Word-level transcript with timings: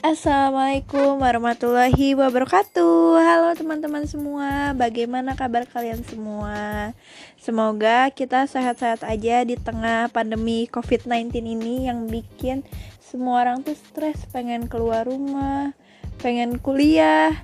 Assalamualaikum 0.00 1.20
warahmatullahi 1.20 2.16
wabarakatuh. 2.16 3.20
Halo 3.20 3.52
teman-teman 3.52 4.08
semua 4.08 4.72
Bagaimana 4.72 5.36
kabar 5.36 5.68
kalian 5.68 6.00
semua? 6.08 6.96
Semoga 7.36 8.08
kita 8.08 8.48
sehat-sehat 8.48 9.04
aja 9.04 9.44
Di 9.44 9.60
tengah 9.60 10.08
pandemi 10.08 10.64
covid-19 10.72 11.44
ini 11.44 11.84
Yang 11.84 11.98
bikin 12.16 12.58
semua 12.96 13.44
orang 13.44 13.60
tuh 13.60 13.76
stres. 13.76 14.24
Pengen 14.32 14.72
keluar 14.72 15.04
rumah 15.04 15.76
Pengen 16.24 16.56
kuliah 16.56 17.36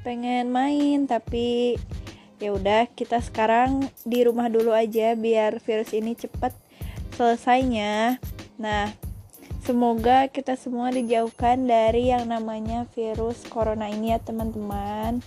Pengen 0.00 0.48
main 0.48 1.04
Tapi 1.04 1.76
ya 2.40 2.56
udah 2.56 2.88
kita 2.88 3.20
sekarang 3.20 3.84
di 4.08 4.24
rumah 4.24 4.48
dulu 4.48 4.72
aja 4.72 5.12
Biar 5.12 5.60
virus 5.60 5.92
ini 5.92 6.16
cepet 6.16 6.56
selesainya. 7.20 8.16
Nah 8.56 9.07
Semoga 9.64 10.30
kita 10.30 10.54
semua 10.54 10.94
dijauhkan 10.94 11.66
dari 11.66 12.14
yang 12.14 12.30
namanya 12.30 12.86
virus 12.94 13.42
corona 13.46 13.90
ini 13.90 14.14
ya 14.14 14.22
teman-teman. 14.22 15.18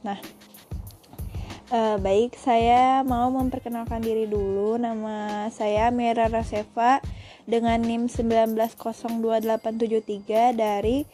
Nah, 0.00 0.16
uh, 1.70 1.96
baik 2.00 2.36
saya 2.36 3.04
mau 3.06 3.30
memperkenalkan 3.32 4.00
diri 4.00 4.26
dulu. 4.28 4.76
Nama 4.80 5.48
saya 5.52 5.90
Mera 5.92 6.28
Raseva 6.28 7.00
dengan 7.44 7.80
NIM 7.80 8.08
1902873 8.08 10.56
dari 10.56 11.04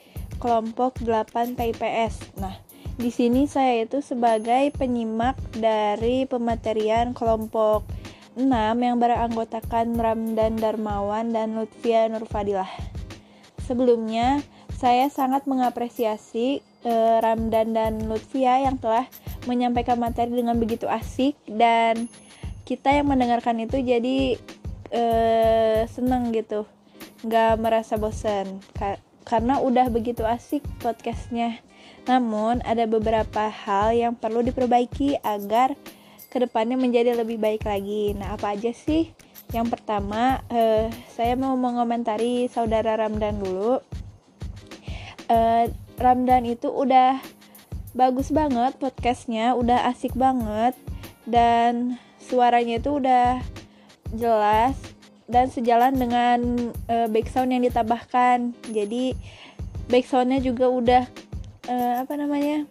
kelompok 0.41 1.01
8 1.03 1.57
PIPS. 1.59 2.15
Nah, 2.41 2.57
di 2.97 3.11
sini 3.13 3.47
saya 3.49 3.85
itu 3.85 4.01
sebagai 4.01 4.73
penyimak 4.77 5.37
dari 5.57 6.25
pematerian 6.25 7.13
kelompok 7.13 7.85
6 8.39 8.47
yang 8.79 8.97
beranggotakan 9.03 9.99
Ramdan 9.99 10.59
Darmawan 10.59 11.35
dan 11.35 11.59
Lutfia 11.59 12.07
Nurfadilah. 12.07 12.71
Sebelumnya, 13.67 14.43
saya 14.79 15.11
sangat 15.11 15.45
mengapresiasi 15.51 16.63
uh, 16.87 17.19
Ramdan 17.21 17.75
dan 17.75 17.93
Lutfia 18.07 18.63
yang 18.63 18.79
telah 18.79 19.07
menyampaikan 19.49 19.99
materi 19.99 20.31
dengan 20.31 20.57
begitu 20.57 20.87
asik 20.87 21.35
dan 21.49 22.07
kita 22.69 22.93
yang 22.95 23.11
mendengarkan 23.11 23.59
itu 23.61 23.83
jadi 23.83 24.39
uh, 24.95 25.83
seneng 25.91 26.31
gitu, 26.31 26.69
nggak 27.27 27.59
merasa 27.59 27.99
bosan 27.99 28.63
Ka 28.77 29.01
karena 29.29 29.63
udah 29.63 29.87
begitu 29.93 30.27
asik 30.27 30.65
podcastnya. 30.83 31.61
Namun 32.09 32.65
ada 32.67 32.89
beberapa 32.89 33.47
hal 33.53 33.95
yang 33.95 34.15
perlu 34.17 34.43
diperbaiki 34.43 35.21
agar 35.23 35.77
ke 36.31 36.39
depannya 36.39 36.79
menjadi 36.79 37.19
lebih 37.19 37.43
baik 37.43 37.67
lagi. 37.67 38.15
Nah, 38.15 38.39
apa 38.39 38.55
aja 38.55 38.71
sih? 38.71 39.11
Yang 39.51 39.75
pertama, 39.75 40.39
uh, 40.47 40.87
saya 41.11 41.35
mau 41.35 41.59
mengomentari 41.59 42.47
saudara 42.47 42.95
Ramdan 42.95 43.43
dulu. 43.43 43.83
Uh, 45.27 45.67
Ramdan 45.99 46.47
itu 46.47 46.71
udah 46.71 47.19
bagus 47.93 48.31
banget 48.31 48.79
podcastnya, 48.79 49.59
udah 49.59 49.91
asik 49.91 50.15
banget 50.15 50.79
dan 51.27 51.99
suaranya 52.23 52.79
itu 52.79 53.03
udah 53.03 53.43
jelas 54.15 54.79
dan 55.31 55.51
sejalan 55.51 55.95
dengan 55.95 56.39
uh, 56.87 57.07
background 57.11 57.51
yang 57.55 57.63
ditambahkan. 57.67 58.55
Jadi 58.71 59.19
backsoundnya 59.91 60.39
juga 60.39 60.71
udah 60.71 61.05
uh, 61.67 61.95
apa 62.07 62.15
namanya 62.15 62.67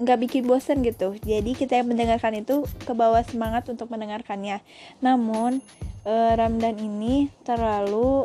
nggak 0.00 0.18
bikin 0.26 0.48
bosen 0.48 0.80
gitu. 0.80 1.14
Jadi 1.20 1.52
kita 1.52 1.76
yang 1.76 1.92
mendengarkan 1.92 2.40
itu 2.40 2.64
ke 2.82 2.92
bawah 2.96 3.20
semangat 3.20 3.68
untuk 3.68 3.92
mendengarkannya. 3.92 4.64
Namun 5.04 5.60
e, 6.08 6.14
Ramdan 6.34 6.80
ini 6.80 7.28
terlalu 7.44 8.24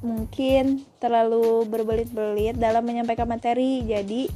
mungkin 0.00 0.84
terlalu 1.00 1.68
berbelit-belit 1.68 2.56
dalam 2.56 2.82
menyampaikan 2.88 3.28
materi. 3.28 3.84
Jadi 3.84 4.32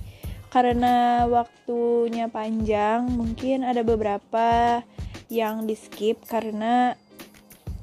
karena 0.53 1.25
waktunya 1.29 2.29
panjang 2.29 3.09
mungkin 3.09 3.65
ada 3.65 3.81
beberapa 3.81 4.81
yang 5.29 5.69
di 5.69 5.77
skip 5.77 6.25
karena 6.29 6.97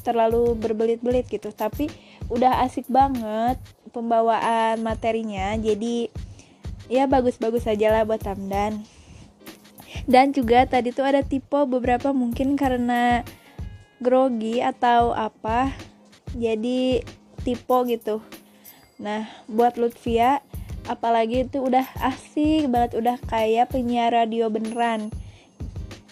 terlalu 0.05 0.53
berbelit-belit 0.53 1.25
gitu. 1.25 1.49
Tapi 1.49 1.89
udah 2.29 2.61
asik 2.65 2.85
banget 2.85 3.57
pembawaan 3.89 4.81
materinya. 4.81 5.57
Jadi 5.57 6.09
ya 6.91 7.09
bagus-bagus 7.09 7.66
aja 7.66 7.91
lah 7.91 8.03
buat 8.03 8.22
Ramdan. 8.22 8.85
Dan 10.06 10.35
juga 10.35 10.69
tadi 10.69 10.94
tuh 10.94 11.07
ada 11.07 11.25
tipe 11.25 11.57
beberapa 11.66 12.13
mungkin 12.13 12.59
karena 12.59 13.25
grogi 14.03 14.62
atau 14.62 15.16
apa 15.16 15.73
jadi 16.38 17.01
tipe 17.41 17.78
gitu. 17.90 18.22
Nah 19.01 19.25
buat 19.50 19.79
Lutfia 19.81 20.46
apalagi 20.85 21.50
itu 21.50 21.66
udah 21.66 21.85
asik 22.06 22.69
banget 22.69 23.02
udah 23.02 23.17
kayak 23.25 23.73
penyiar 23.73 24.13
radio 24.13 24.52
beneran. 24.53 25.09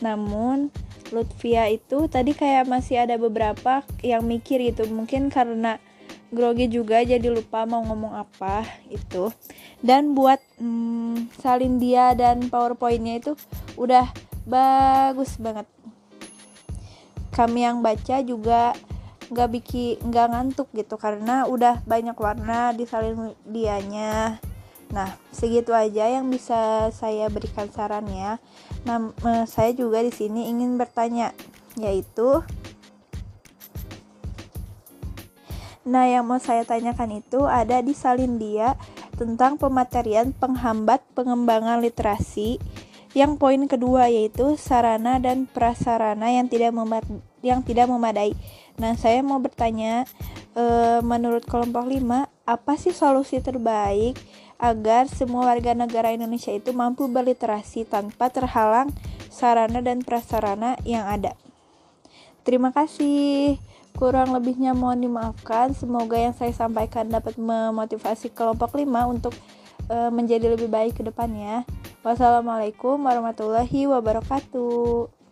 Namun 0.02 0.74
Lutfia 1.14 1.70
itu 1.70 2.10
tadi 2.10 2.34
kayak 2.34 2.66
masih 2.66 3.06
ada 3.06 3.22
beberapa 3.22 3.86
yang 4.02 4.26
mikir 4.26 4.58
gitu. 4.64 4.90
Mungkin 4.90 5.30
karena 5.30 5.78
grogi 6.34 6.68
juga 6.68 7.06
jadi 7.06 7.30
lupa 7.30 7.64
mau 7.64 7.86
ngomong 7.86 8.18
apa 8.18 8.66
itu. 8.90 9.30
Dan 9.80 10.18
buat 10.18 10.42
hmm, 10.58 11.34
salin 11.38 11.78
dia 11.78 12.18
dan 12.18 12.50
powerpointnya 12.50 13.22
itu 13.22 13.38
udah 13.78 14.10
bagus 14.44 15.38
banget. 15.40 15.70
Kami 17.34 17.66
yang 17.66 17.80
baca 17.80 18.20
juga 18.22 18.74
nggak 19.34 19.50
bikin 19.50 19.98
nggak 20.04 20.28
ngantuk 20.30 20.68
gitu 20.76 21.00
karena 21.00 21.48
udah 21.50 21.82
banyak 21.88 22.18
warna 22.18 22.76
di 22.76 22.84
salin 22.84 23.34
dianya. 23.48 24.38
Nah 24.94 25.10
segitu 25.34 25.74
aja 25.74 26.06
yang 26.06 26.30
bisa 26.30 26.88
saya 26.94 27.26
berikan 27.28 27.68
saran 27.68 28.06
ya 28.08 28.38
nah 28.84 29.12
saya 29.48 29.72
juga 29.72 30.00
di 30.00 30.12
sini 30.12 30.48
ingin 30.52 30.76
bertanya 30.76 31.32
yaitu 31.76 32.44
Nah, 35.84 36.08
yang 36.08 36.24
mau 36.24 36.40
saya 36.40 36.64
tanyakan 36.64 37.20
itu 37.20 37.44
ada 37.44 37.84
di 37.84 37.92
Salindia 37.92 38.80
tentang 39.20 39.60
pematerian 39.60 40.32
penghambat 40.32 41.04
pengembangan 41.12 41.84
literasi. 41.84 42.56
Yang 43.14 43.38
poin 43.38 43.62
kedua 43.70 44.10
yaitu 44.10 44.58
sarana 44.58 45.22
dan 45.22 45.46
prasarana 45.46 46.34
yang 46.34 46.50
tidak 46.50 46.74
yang 47.46 47.62
tidak 47.62 47.86
memadai. 47.92 48.34
Nah, 48.80 48.98
saya 48.98 49.22
mau 49.22 49.38
bertanya 49.38 50.08
e, 50.58 50.66
menurut 51.06 51.46
kelompok 51.46 51.86
5, 51.86 52.02
apa 52.26 52.74
sih 52.80 52.96
solusi 52.96 53.38
terbaik 53.44 54.18
agar 54.58 55.12
semua 55.12 55.52
warga 55.52 55.76
negara 55.78 56.10
Indonesia 56.10 56.50
itu 56.50 56.74
mampu 56.74 57.06
berliterasi 57.06 57.86
tanpa 57.86 58.32
terhalang 58.32 58.90
sarana 59.30 59.84
dan 59.84 60.02
prasarana 60.02 60.80
yang 60.88 61.06
ada? 61.06 61.38
Terima 62.42 62.74
kasih. 62.74 63.73
Kurang 63.94 64.34
lebihnya 64.34 64.74
mohon 64.74 65.06
dimaafkan. 65.06 65.72
Semoga 65.78 66.18
yang 66.20 66.34
saya 66.34 66.52
sampaikan 66.52 67.08
dapat 67.08 67.38
memotivasi 67.38 68.34
kelompok 68.34 68.76
5 68.76 68.84
untuk 69.14 69.34
uh, 69.88 70.10
menjadi 70.10 70.54
lebih 70.54 70.68
baik 70.68 71.00
ke 71.00 71.04
depannya. 71.06 71.64
Wassalamualaikum 72.04 73.00
warahmatullahi 73.00 73.88
wabarakatuh. 73.88 75.23